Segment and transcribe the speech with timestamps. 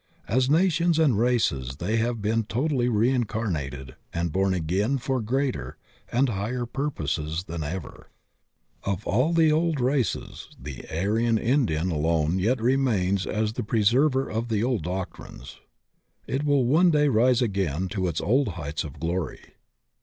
[0.27, 5.77] As nations and races they have been totally reincarnated and bom again for greater
[6.11, 8.09] and higher purposes than ever.
[8.81, 14.47] Of all the old races the Aryan Indian alone yet remains as the preserver of
[14.47, 14.83] the 86 THE OCEAN OF THEOSOPHY old
[15.37, 15.57] doctrines.
[16.25, 19.53] It will one day rise again to its old heights of glory.